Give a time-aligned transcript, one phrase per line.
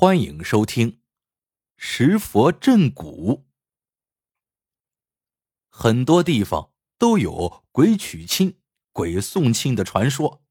[0.00, 1.00] 欢迎收听
[1.76, 3.48] 石佛镇古。
[5.68, 8.60] 很多地方都有鬼娶亲、
[8.92, 10.44] 鬼送亲的传说。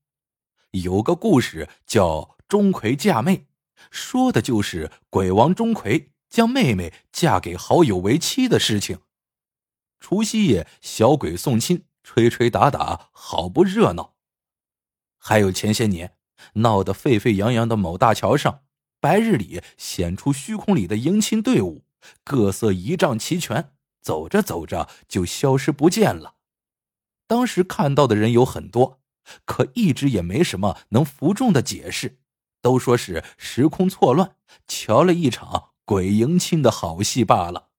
[0.71, 3.47] 有个故事叫“钟馗嫁妹”，
[3.89, 8.99] 说的就是鬼王钟馗将妹妹嫁给好友为妻的事情。
[10.01, 14.17] 除夕夜，小鬼送亲，吹吹打打，好不热闹。
[15.17, 16.17] 还有前些年
[16.55, 18.65] 闹得沸沸扬扬的某大桥上。
[18.99, 21.83] 白日里显出虚空里的迎亲队伍，
[22.23, 23.71] 各色仪仗齐全，
[24.01, 26.35] 走着走着就消失不见了。
[27.27, 29.01] 当时看到的人有很多，
[29.45, 32.19] 可一直也没什么能服众的解释，
[32.61, 34.35] 都说是时空错乱，
[34.67, 37.69] 瞧了一场鬼迎亲的好戏罢了。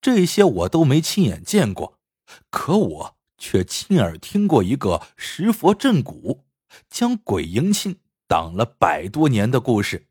[0.00, 1.98] 这些我都没亲眼见过，
[2.50, 6.44] 可我却亲耳听过一个石佛镇古
[6.88, 8.00] 将鬼迎亲。
[8.28, 10.06] 挡了百多年的故事。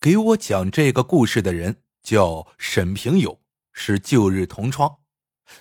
[0.00, 3.40] 给我讲这个故事的人叫沈平友，
[3.72, 4.98] 是旧日同窗。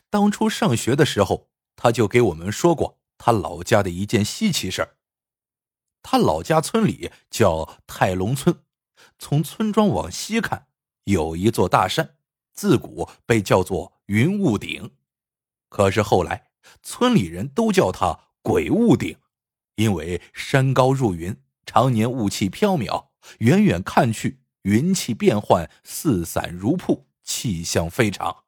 [0.09, 4.97] 当初上学的时候，他就给我们说过他老家的一件稀奇事儿。
[6.01, 8.63] 他老家村里叫泰龙村，
[9.19, 10.65] 从村庄往西看，
[11.03, 12.15] 有一座大山，
[12.53, 14.95] 自古被叫做云雾顶。
[15.69, 16.49] 可是后来，
[16.81, 19.19] 村里人都叫它鬼雾顶。
[19.75, 23.07] 因为山高入云，常年雾气飘渺，
[23.39, 28.43] 远远看去，云气变幻，四散如瀑，气象非常。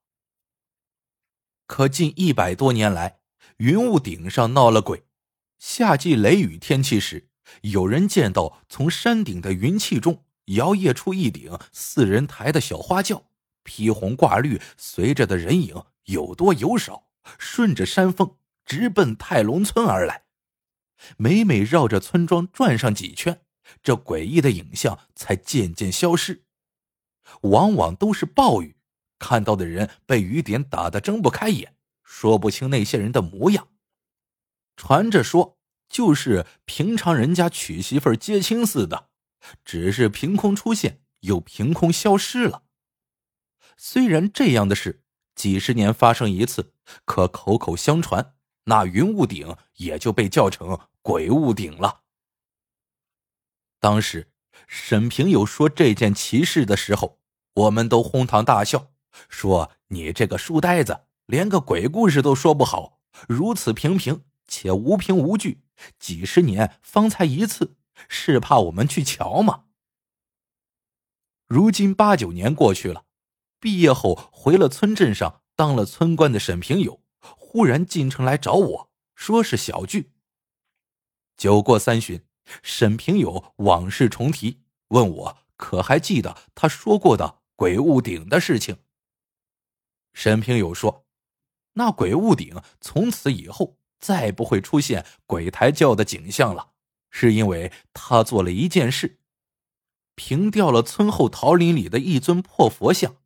[1.66, 3.20] 可近一百多年来，
[3.58, 5.06] 云雾顶上闹了鬼。
[5.58, 7.30] 夏季雷雨天气时，
[7.62, 13.28] 有人见到从山顶的云气中摇曳出一顶四人抬的小花轿，
[13.64, 17.08] 披红挂绿，随着的人影有多有少，
[17.40, 18.36] 顺着山峰
[18.66, 20.26] 直奔泰龙村而来。
[21.18, 23.42] 每每绕着村庄转上几圈，
[23.82, 26.44] 这诡异的影像才渐渐消失。
[27.42, 28.76] 往往都是暴雨，
[29.18, 33.70] 看到的人被雨点打得睁不开眼，说不清那些人的模样。
[34.76, 35.58] 传着说，
[35.88, 39.10] 就是平常人家娶媳妇接亲似的，
[39.64, 42.64] 只是凭空出现又凭空消失了。
[43.78, 45.04] 虽然这样的事
[45.36, 46.74] 几十年发生一次，
[47.06, 48.36] 可口口相传，
[48.66, 50.80] 那云雾顶也就被叫成。
[51.04, 52.02] 鬼屋顶了。
[53.80, 54.32] 当时
[54.68, 57.20] 沈平友说这件奇事的时候，
[57.56, 58.94] 我们都哄堂大笑，
[59.28, 65.62] 说：“你这个书呆子，连个鬼故事都说不好，如此平平且无凭无据，
[66.00, 67.76] 几十年方才一次，
[68.08, 69.66] 是怕我们去瞧吗？”
[71.48, 73.04] 如今八九年过去了，
[73.60, 80.13] 毕业后回了村镇上当了村官的沈平友，忽然进城来找我说是小聚。
[81.44, 82.24] 酒过三巡，
[82.62, 88.78] 沈平友往事重提，问我可还记得他说过的鬼屋顶的事情。
[90.14, 91.06] 沈平友说
[91.76, 96.70] ：“那鬼屋顶从此以后再不会出现鬼抬轿的景象了，
[97.10, 99.20] 是因为他做了一件事，
[100.16, 103.18] 平掉了村后桃林里的一尊破佛像，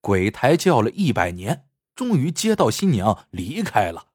[0.00, 4.12] 鬼抬轿了一百年，终于接到新娘离开了。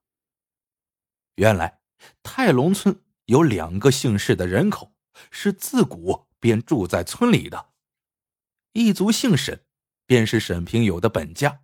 [1.36, 1.82] 原来
[2.24, 4.94] 泰龙村。”有两个姓氏的人口
[5.32, 7.70] 是自古便住在村里的，
[8.74, 9.66] 一族姓沈，
[10.06, 11.62] 便是沈平友的本家；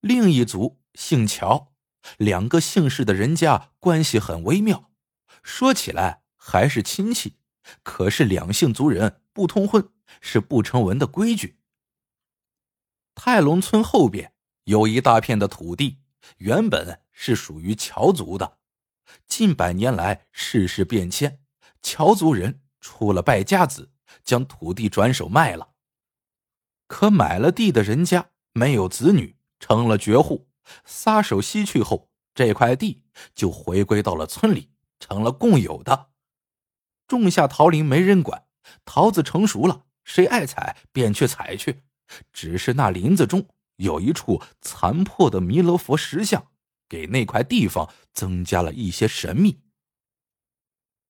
[0.00, 1.72] 另一族姓乔，
[2.18, 4.90] 两个姓氏的人家关系很微妙，
[5.42, 7.36] 说起来还是亲戚，
[7.82, 9.88] 可是两姓族人不通婚
[10.20, 11.60] 是不成文的规矩。
[13.14, 14.32] 泰隆村后边
[14.64, 16.00] 有一大片的土地，
[16.38, 18.58] 原本是属于乔族的。
[19.26, 21.40] 近百年来，世事变迁，
[21.82, 23.90] 乔族人出了败家子，
[24.22, 25.70] 将土地转手卖了。
[26.86, 30.48] 可买了地的人家没有子女，成了绝户，
[30.84, 33.02] 撒手西去后，这块地
[33.34, 36.10] 就回归到了村里，成了共有的。
[37.06, 38.44] 种下桃林没人管，
[38.84, 41.82] 桃子成熟了，谁爱采便去采去。
[42.32, 46.51] 只是那林子中有一处残破的弥勒佛石像。
[46.92, 49.62] 给那块地方增加了一些神秘。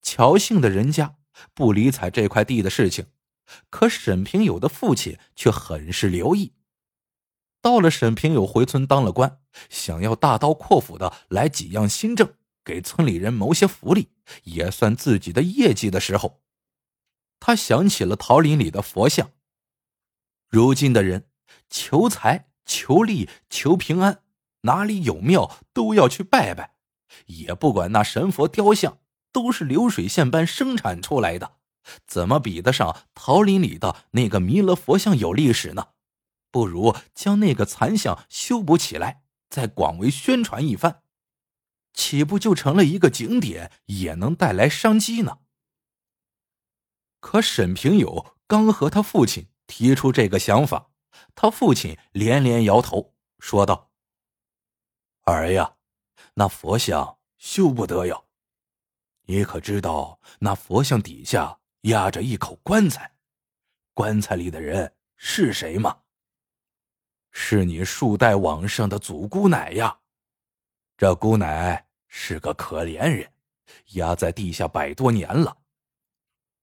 [0.01, 1.17] 乔姓的人家
[1.55, 3.07] 不理睬这块地的事情，
[3.69, 6.53] 可沈平友的父亲却很是留意。
[7.61, 12.33] 到了沈平友回村当了官，想要大刀阔斧的来几样新政，
[12.65, 14.11] 给村里人谋些福利，
[14.45, 16.41] 也算自己的业绩的时候，
[17.41, 19.33] 他想起了桃林里的佛像。
[20.49, 21.29] 如今的人
[21.69, 24.22] 求财、求利、求平安。
[24.63, 26.75] 哪里有庙都要去拜拜，
[27.27, 28.99] 也不管那神佛雕像
[29.31, 31.57] 都是流水线般生产出来的，
[32.07, 35.89] 怎么比得上桃林里的那个弥勒佛像有历史呢？
[36.51, 41.03] 不如将那个残像修补起来，再广为宣传一番，
[41.95, 45.39] 岂不就成了一个景点，也能带来商机呢？
[47.21, 50.91] 可沈平友刚和他父亲提出这个想法，
[51.35, 53.92] 他父亲连连摇头，说道
[55.25, 55.77] ：“儿呀，
[56.35, 58.25] 那佛像修不得哟。
[59.25, 63.11] 你可知道那佛像底下压着一口棺材，
[63.95, 66.01] 棺材里的人是谁吗？
[67.31, 69.99] 是你数代往上的祖姑奶呀。
[70.97, 73.33] 这姑奶是个可怜人，
[73.93, 75.57] 压在地下百多年了。”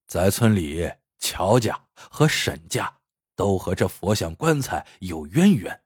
[0.05, 2.91] 在村里，乔家和沈家
[3.35, 5.83] 都和这佛像棺材有渊源，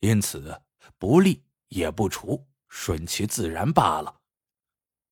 [0.00, 0.62] 因此
[0.98, 4.20] 不利也不除，顺其自然罢了。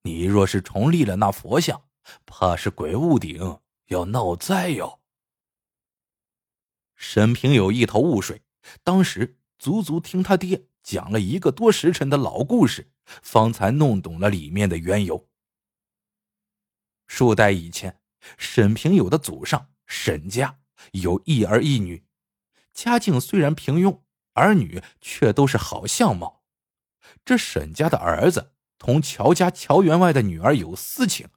[0.03, 1.85] 你若是重立了那佛像，
[2.27, 5.01] 怕是鬼屋顶要闹灾哟。
[6.97, 8.43] 沈平有一头雾水，
[8.83, 15.29] 当时足足听他爹讲了一个多时辰的老故事，方才弄懂了里面的缘由。
[17.07, 18.01] 数代以前。
[18.39, 20.61] 沈平友的祖上沈家
[20.93, 22.07] 有一儿一女，
[22.73, 24.01] 家境虽然平庸，
[24.33, 26.44] 儿女却都是好相貌。
[27.25, 31.29] 这沈家的儿子同乔家乔员外的女儿有私情，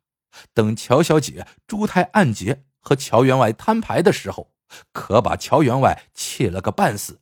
[0.53, 4.53] 等乔小姐珠胎暗结和乔员外摊牌的时候，
[4.91, 7.21] 可把乔员外气了个半死。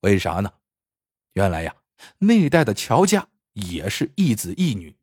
[0.00, 0.52] 为啥呢？
[1.34, 1.76] 原来呀，
[2.18, 4.96] 那一代的乔家也是一子一女，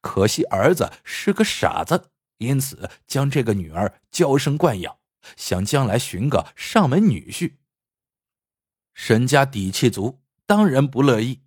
[0.00, 2.10] 可惜儿子是个傻子。
[2.38, 4.98] 因此，将这个女儿娇生惯养，
[5.36, 7.54] 想将来寻个上门女婿。
[8.92, 11.40] 沈家底气足，当然不乐意。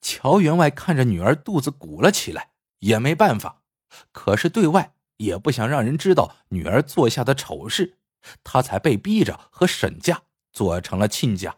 [0.00, 2.50] 乔员外看着女儿肚子鼓了起来，
[2.80, 3.62] 也没办法。
[4.12, 7.98] 可是对外也不想让人知道女儿做下的丑事，
[8.42, 10.22] 他才被逼着和沈家
[10.52, 11.56] 做成了亲家。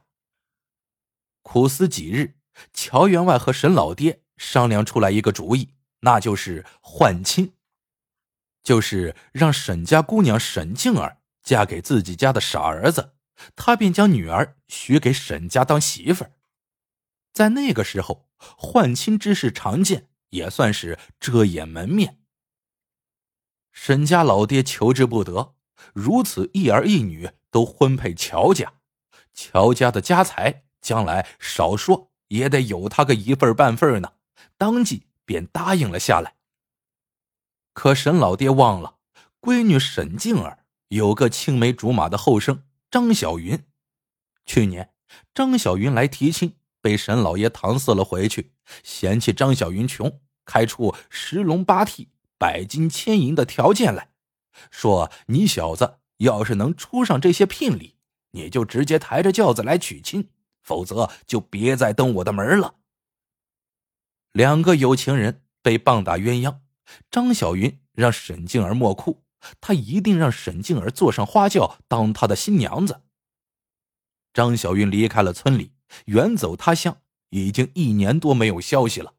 [1.42, 2.34] 苦思几日，
[2.72, 5.70] 乔员外和沈老爹商量出来一个主意，
[6.00, 7.52] 那就是换亲。
[8.62, 13.14] 就是让沈家姑娘沈静儿嫁给自己家的傻儿子，
[13.54, 16.32] 他便将女儿许给沈家当媳妇儿。
[17.36, 22.18] 在那个时候，换亲之事常见，也算是遮掩门面。
[23.72, 25.54] 沈家老爹求之不得，
[25.92, 28.72] 如此一儿一女都婚配乔家，
[29.34, 34.14] 乔家的家财将来少说也得有他个一份半份呢，
[34.56, 36.36] 当即便答应了下来。
[37.74, 38.96] 可沈老爹忘了，
[39.42, 43.62] 闺女沈静儿有个青梅竹马的后生张小云。
[44.46, 44.94] 去年
[45.34, 46.56] 张小云来提亲，
[46.86, 48.52] 被沈老爷搪塞了回去，
[48.84, 52.06] 嫌弃张小云穷，开出十龙八屉、
[52.38, 54.10] 百金千银的条件来，
[54.70, 57.96] 说你小子要是能出上这些聘礼，
[58.30, 60.28] 你就直接抬着轿子来娶亲，
[60.62, 62.76] 否则就别再登我的门了。
[64.30, 66.58] 两个有情人被棒打鸳鸯。
[67.10, 69.24] 张小云让沈静儿莫哭，
[69.60, 73.02] 他一定让沈静儿坐上花轿当他的新娘子。
[74.32, 75.72] 张小云离开了村里，
[76.06, 77.00] 远走他乡，
[77.30, 79.14] 已经一年多没有消息了。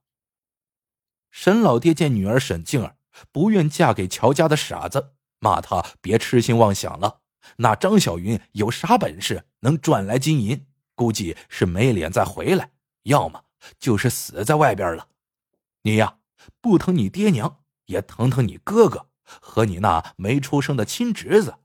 [1.32, 2.98] 沈老爹见女儿沈静儿
[3.32, 7.22] 不愿嫁给乔家的傻子，骂他别痴心妄想了。
[7.58, 10.66] 那张小云有啥本事能赚来金银？
[10.96, 12.72] 估计是没脸再回来，
[13.04, 13.46] 要么
[13.80, 15.10] 就是死在外边了。
[15.84, 16.20] 你呀。
[16.62, 21.56] 不疼你爹娘，也疼疼你哥哥和你那没出生的亲侄子，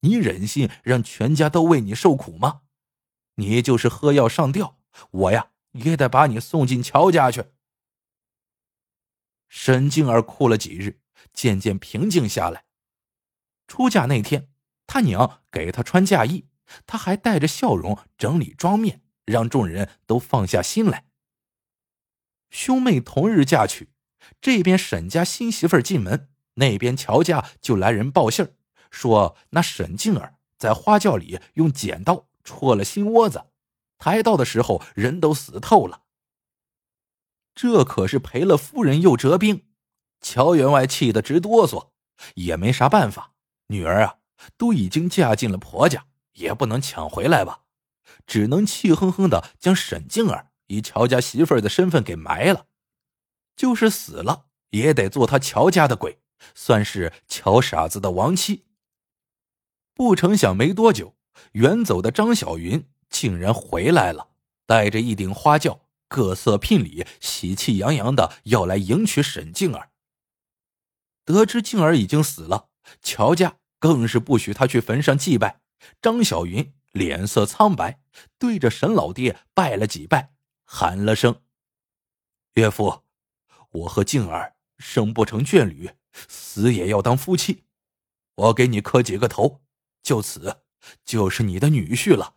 [0.00, 2.62] 你忍心让全家都为你受苦吗？
[3.36, 4.78] 你就是喝药上吊，
[5.10, 7.44] 我呀也得把你送进乔家去。
[9.48, 11.00] 沈静儿哭了几日，
[11.32, 12.64] 渐渐平静下来。
[13.66, 14.48] 出嫁那天，
[14.86, 16.48] 他娘给她穿嫁衣，
[16.86, 21.06] 她还带着笑容整理妆面，让众人都放下心来。
[22.50, 23.90] 兄妹同日嫁娶。
[24.40, 28.54] 这边沈家新媳妇进门，那边乔家就来人报信儿，
[28.90, 33.46] 说那沈静儿在花轿里用剪刀戳了心窝子，
[33.98, 36.02] 抬到的时候人都死透了。
[37.54, 39.66] 这可是赔了夫人又折兵，
[40.20, 41.90] 乔员外气得直哆嗦，
[42.34, 43.32] 也没啥办法。
[43.68, 44.18] 女儿啊，
[44.56, 47.62] 都已经嫁进了婆家，也不能抢回来吧，
[48.26, 52.66] 只能气哼哼的将沈静儿以乔家媳妇儿的身份给埋了。
[53.56, 56.20] 就是死了，也得做他乔家的鬼，
[56.54, 58.66] 算是乔傻子的亡妻。
[59.94, 61.14] 不成想，没多久，
[61.52, 64.28] 远走的张小云竟然回来了，
[64.66, 69.90] 带着一顶花轿、各色聘礼，喜气洋洋的要来迎娶沈静儿。
[71.24, 72.68] 得知静儿已经死了，
[73.02, 75.60] 乔家更是不许他去坟上祭拜。
[76.00, 78.00] 张小云脸色苍白，
[78.38, 81.42] 对着沈老爹拜了几拜，喊了声
[82.54, 83.02] ：“岳父，
[83.70, 85.90] 我和静儿生不成眷侣，
[86.28, 87.64] 死也要当夫妻。
[88.34, 89.60] 我给你磕几个头，
[90.02, 90.63] 就此
[91.04, 92.34] 就是你的女婿了。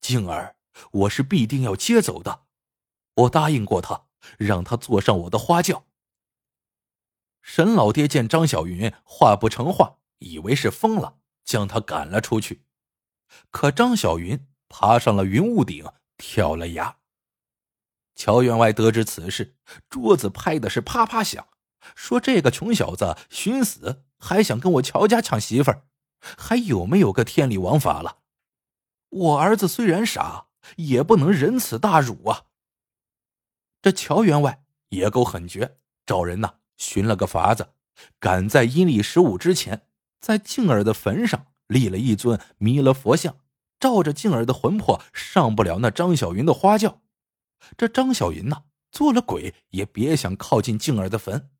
[0.00, 0.56] 静儿，
[0.92, 2.44] 我是必定要接走的。
[3.14, 4.06] 我答应过他，
[4.38, 5.86] 让他坐上我的花轿。”
[7.42, 12.64] 沈老爹见张小云话不成话，以为是疯了，将他赶了出去。
[13.50, 15.84] 可张小云爬上了云雾顶，
[16.16, 16.98] 跳了崖。
[18.14, 19.56] 乔员外得知此事，
[19.88, 21.48] 桌子拍的是啪啪响，
[21.96, 25.86] 说：“这个穷小子寻死，还想跟我乔家抢媳妇儿，
[26.38, 28.18] 还有没有个天理王法了？
[29.08, 32.46] 我儿子虽然傻，也不能忍此大辱啊！”
[33.82, 35.76] 这乔员外也够狠绝，
[36.06, 36.54] 找人呐。
[36.78, 37.74] 寻了个法子，
[38.18, 39.86] 赶在阴历十五之前，
[40.20, 43.36] 在静儿的坟上立了一尊弥勒佛像，
[43.78, 47.00] 照着静儿的魂魄上不了那张小云的花轿。
[47.76, 51.50] 这张小云呐，做了鬼也别想靠近静儿的坟。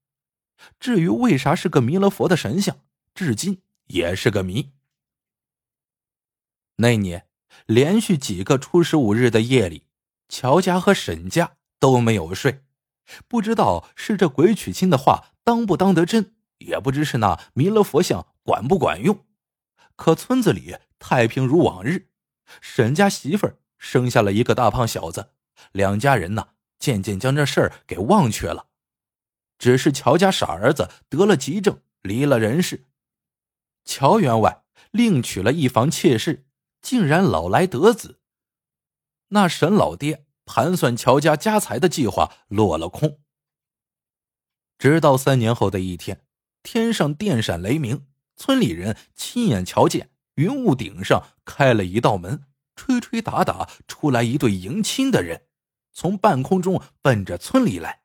[0.80, 2.76] 至于为啥是个弥勒佛的神像，
[3.14, 4.72] 至今也是个谜。
[6.76, 7.28] 那年
[7.66, 9.86] 连续几个初十五日的夜里，
[10.28, 12.64] 乔家和沈家都没有睡。
[13.28, 19.26] 不知道是这鬼娶亲的话当不当得真，也不知是那弥勒佛像管不管用。
[19.96, 22.08] 可村子里太平如往日，
[22.60, 25.32] 沈家媳妇儿生下了一个大胖小子，
[25.72, 26.48] 两家人呢
[26.78, 28.68] 渐渐将这事儿给忘却了。
[29.58, 32.86] 只是乔家傻儿子得了急症，离了人世。
[33.84, 36.46] 乔员外另娶了一房妾室，
[36.80, 38.20] 竟然老来得子。
[39.28, 40.26] 那沈老爹。
[40.44, 43.20] 盘算乔家家财的计划落了空。
[44.76, 46.26] 直到三年后的一天，
[46.64, 55.46] 天上电闪雷鸣，村里人亲眼瞧见云雾顶上开了一道门，吹吹打打出来一对迎亲的人，
[55.92, 58.02] 从半空中奔着村里来，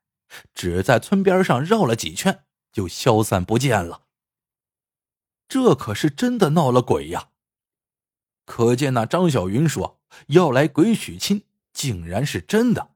[0.53, 4.06] 只在村边上绕了几圈，就消散不见了。
[5.47, 7.29] 这可是真的闹了鬼呀！
[8.45, 11.43] 可见那张小云说要来鬼娶亲。
[11.73, 12.95] 竟然是真的，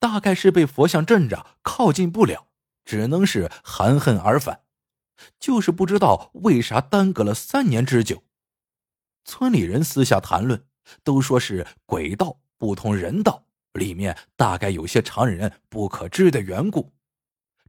[0.00, 2.48] 大概是被佛像镇着，靠近不了，
[2.84, 4.62] 只能是含恨而返。
[5.38, 8.24] 就是不知道为啥耽搁了三年之久。
[9.24, 10.66] 村里人私下谈论，
[11.04, 13.44] 都说是鬼道不同人道，
[13.74, 16.92] 里面大概有些常人不可知的缘故。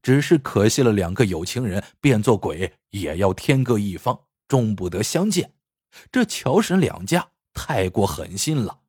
[0.01, 5.53] 只是可惜了两个有情人变作鬼，也要天各一方，终不得相见。
[6.11, 8.81] 这乔沈两家太过狠心了。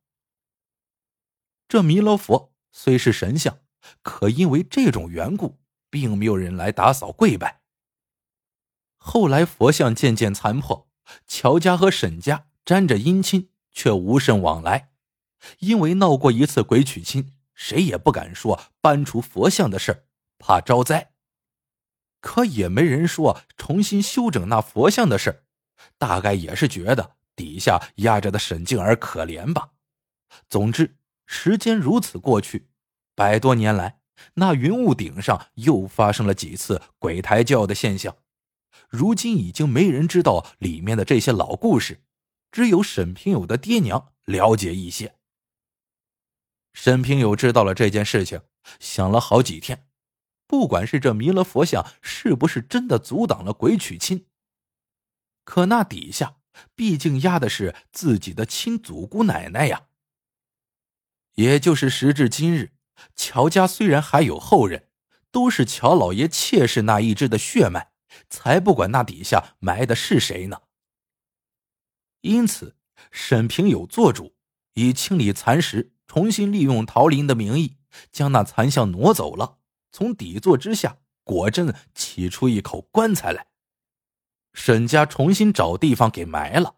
[1.67, 3.59] 这弥勒佛虽是神像，
[4.01, 7.61] 可因为这种缘故，并没有人来打扫跪拜。
[8.97, 10.89] 后来佛像渐渐残破，
[11.25, 14.91] 乔家和沈家沾着姻亲，却无甚往来。
[15.59, 20.05] 因为闹过一次鬼娶亲，谁也不敢说搬除佛像的事
[20.39, 21.11] 怕招灾。
[22.19, 25.43] 可也没人说重新修整那佛像的事
[25.99, 29.73] 大概也是觉得底下压着的沈静儿可怜吧。
[30.49, 30.95] 总之。
[31.31, 32.69] 时间如此过去，
[33.13, 33.99] 百多年来，
[34.33, 38.17] 那云雾顶上又发生了几次鬼抬轿的现象。
[38.89, 42.01] 如今已经没人知道里面的这些老故事，
[42.51, 45.17] 只有沈平友的爹娘了解一些。
[46.73, 48.41] 沈平友知道了这件事情，
[48.79, 49.88] 想了好几天。
[50.49, 54.25] 不管是这弥勒佛像是不是真的阻挡了鬼娶亲，
[55.43, 56.37] 可那底下
[56.73, 59.83] 毕竟压的是自己的亲祖姑奶奶呀。
[61.35, 62.71] 也就是时至今日，
[63.15, 64.87] 乔家虽然还有后人，
[65.29, 67.91] 都是乔老爷妾室那一支的血脉，
[68.27, 70.63] 才不管那底下埋的是谁呢。
[72.21, 72.75] 因此，
[73.11, 74.33] 沈平友做主，
[74.73, 77.77] 以清理残石、重新利用桃林的名义，
[78.11, 79.58] 将那残像挪走了，
[79.91, 83.47] 从底座之下果真起出一口棺材来。
[84.53, 86.75] 沈家重新找地方给埋了。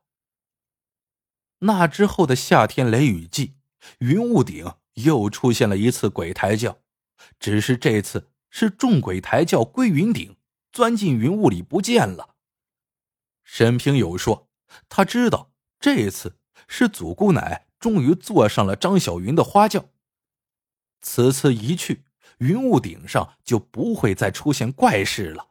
[1.59, 3.55] 那之后的夏天雷雨季。
[3.97, 6.81] 云雾顶又出现了一次鬼抬轿，
[7.39, 10.37] 只是这次是众鬼抬轿归云顶，
[10.71, 12.35] 钻进云雾里不见了。
[13.43, 14.51] 沈平友说
[14.87, 16.37] ：“他知道这次
[16.67, 19.89] 是祖姑奶终于坐上了张小云的花轿，
[21.01, 22.03] 此次一去，
[22.41, 25.47] 云雾顶上就不会再出现怪事了。”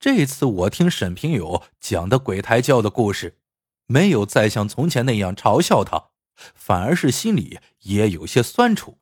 [0.00, 3.38] 这次我听沈平友讲的鬼抬轿的故事。
[3.90, 6.10] 没有再像从前那样嘲笑他，
[6.54, 8.98] 反而是心里也有些酸楚。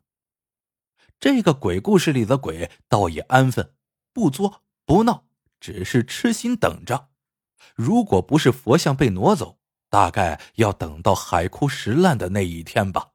[1.18, 3.74] 这个鬼故事里的鬼倒也安分，
[4.12, 5.24] 不作不闹，
[5.58, 7.08] 只是痴心等着。
[7.74, 9.58] 如果不是佛像被挪走，
[9.90, 13.14] 大概要等到海枯石烂的那一天吧。